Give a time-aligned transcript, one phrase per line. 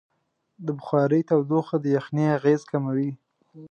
[0.65, 3.11] د بخارۍ تودوخه د یخنۍ اغېز کموي.